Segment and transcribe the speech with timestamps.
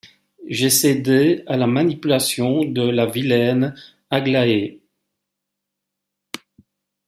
[0.47, 3.75] J’ai cédé à la manipulation de la vilaine
[4.09, 4.81] Aglaé.